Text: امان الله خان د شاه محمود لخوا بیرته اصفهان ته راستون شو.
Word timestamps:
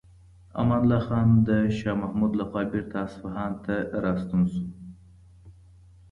امان 0.61 0.79
الله 0.83 0.99
خان 1.07 1.29
د 1.47 1.49
شاه 1.77 1.95
محمود 2.03 2.31
لخوا 2.39 2.61
بیرته 2.71 2.95
اصفهان 3.07 3.51
ته 3.65 3.75
راستون 4.03 4.41
شو. 4.53 4.63